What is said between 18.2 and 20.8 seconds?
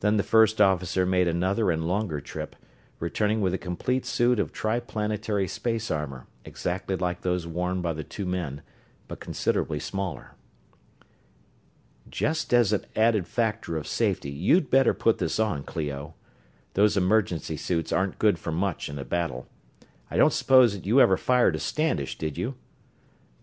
for much in a battle. I don't suppose